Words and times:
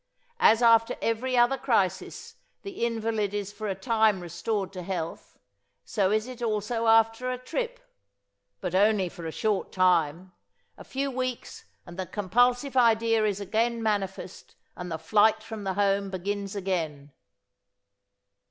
As 0.39 0.63
after 0.63 0.97
every 0.99 1.37
other 1.37 1.59
crisis 1.59 2.37
the 2.63 2.83
invalid 2.87 3.35
is 3.35 3.53
for 3.53 3.67
a 3.67 3.75
time 3.75 4.19
restored 4.19 4.73
to 4.73 4.81
health, 4.81 5.37
so 5.85 6.09
is 6.09 6.25
it 6.27 6.41
also 6.41 6.87
after 6.87 7.29
a 7.29 7.37
trip. 7.37 7.79
But 8.61 8.73
only 8.73 9.09
for 9.09 9.27
a 9.27 9.31
short 9.31 9.71
time. 9.71 10.31
A 10.75 10.83
few 10.83 11.11
weeks 11.11 11.65
and 11.85 11.99
the 11.99 12.07
compulsive 12.07 12.75
idea 12.75 13.25
is 13.25 13.39
again 13.39 13.83
manifest 13.83 14.55
and 14.75 14.91
the 14.91 14.97
flight 14.97 15.43
from 15.43 15.65
the 15.65 15.75
home 15.75 16.09
begins 16.09 16.55
again." 16.55 17.11